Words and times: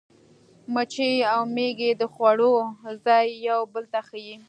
مچۍ 0.73 1.13
او 1.33 1.41
مېږي 1.55 1.91
د 2.01 2.03
خوړو 2.13 2.53
ځای 3.05 3.25
یو 3.49 3.59
بل 3.73 3.83
ته 3.93 3.99
ښيي. 4.07 4.35